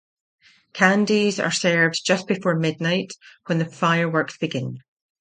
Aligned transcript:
Candies 0.73 1.39
are 1.39 1.51
served 1.51 2.03
just 2.03 2.25
before 2.25 2.55
midnight, 2.55 3.13
when 3.45 3.59
the 3.59 3.65
fireworks 3.67 4.35
begin. 4.35 4.79